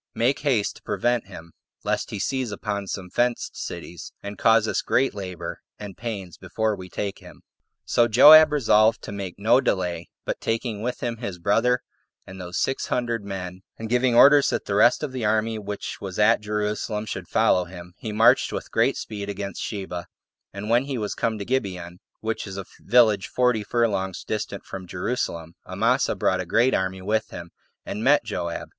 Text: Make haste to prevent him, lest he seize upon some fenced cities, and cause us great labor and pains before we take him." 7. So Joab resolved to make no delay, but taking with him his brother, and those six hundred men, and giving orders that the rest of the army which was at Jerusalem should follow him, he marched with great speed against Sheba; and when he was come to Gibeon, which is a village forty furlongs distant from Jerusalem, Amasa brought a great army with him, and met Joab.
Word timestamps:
Make 0.15 0.39
haste 0.39 0.77
to 0.77 0.81
prevent 0.81 1.27
him, 1.27 1.53
lest 1.83 2.09
he 2.09 2.17
seize 2.17 2.51
upon 2.51 2.87
some 2.87 3.11
fenced 3.11 3.55
cities, 3.55 4.11
and 4.23 4.35
cause 4.35 4.67
us 4.67 4.81
great 4.81 5.13
labor 5.13 5.61
and 5.77 5.95
pains 5.95 6.39
before 6.39 6.75
we 6.75 6.89
take 6.89 7.19
him." 7.19 7.43
7. 7.85 7.85
So 7.85 8.07
Joab 8.07 8.51
resolved 8.51 9.03
to 9.03 9.11
make 9.11 9.35
no 9.37 9.61
delay, 9.61 10.09
but 10.25 10.41
taking 10.41 10.81
with 10.81 11.03
him 11.03 11.17
his 11.17 11.37
brother, 11.37 11.83
and 12.25 12.41
those 12.41 12.57
six 12.57 12.87
hundred 12.87 13.23
men, 13.23 13.61
and 13.77 13.89
giving 13.91 14.15
orders 14.15 14.49
that 14.49 14.65
the 14.65 14.73
rest 14.73 15.03
of 15.03 15.11
the 15.11 15.23
army 15.23 15.59
which 15.59 16.01
was 16.01 16.17
at 16.17 16.41
Jerusalem 16.41 17.05
should 17.05 17.27
follow 17.27 17.65
him, 17.65 17.93
he 17.99 18.11
marched 18.11 18.51
with 18.51 18.71
great 18.71 18.97
speed 18.97 19.29
against 19.29 19.61
Sheba; 19.61 20.07
and 20.51 20.67
when 20.67 20.85
he 20.85 20.97
was 20.97 21.13
come 21.13 21.37
to 21.37 21.45
Gibeon, 21.45 21.99
which 22.21 22.47
is 22.47 22.57
a 22.57 22.65
village 22.79 23.27
forty 23.27 23.63
furlongs 23.63 24.23
distant 24.23 24.65
from 24.65 24.87
Jerusalem, 24.87 25.53
Amasa 25.67 26.15
brought 26.15 26.41
a 26.41 26.45
great 26.47 26.73
army 26.73 27.03
with 27.03 27.29
him, 27.29 27.51
and 27.85 28.03
met 28.03 28.23
Joab. 28.25 28.69